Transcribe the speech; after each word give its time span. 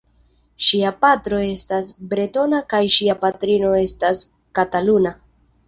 Ŝia 0.67 0.93
patro 1.05 1.41
estas 1.49 1.91
bretona 2.15 2.63
kaj 2.75 2.81
ŝia 2.97 3.19
patrino 3.27 3.77
estas 3.85 4.25
kataluna. 4.61 5.17